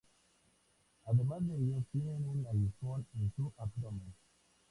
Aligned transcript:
Además 1.05 1.45
de 1.47 1.53
ellas 1.57 1.85
tienen 1.91 2.27
un 2.27 2.47
aguijón 2.47 3.05
en 3.19 3.31
su 3.35 3.53
abdomen. 3.55 4.11